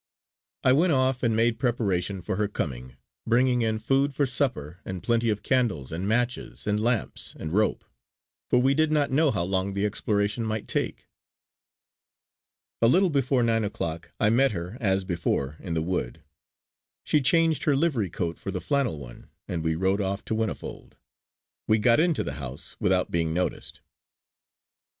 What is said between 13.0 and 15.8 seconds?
before nine o'clock I met her as before in